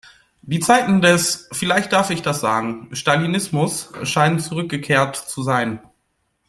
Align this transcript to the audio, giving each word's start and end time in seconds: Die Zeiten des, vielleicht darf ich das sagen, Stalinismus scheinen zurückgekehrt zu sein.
Die 0.41 0.59
Zeiten 0.59 1.01
des, 1.03 1.47
vielleicht 1.51 1.93
darf 1.93 2.09
ich 2.09 2.23
das 2.23 2.39
sagen, 2.41 2.89
Stalinismus 2.91 3.93
scheinen 4.01 4.39
zurückgekehrt 4.39 5.15
zu 5.15 5.43
sein. 5.43 5.79